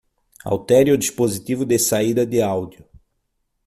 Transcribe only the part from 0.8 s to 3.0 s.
o dispositivo de saída de áudio.